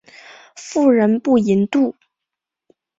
[0.55, 1.93] 妇人不淫妒。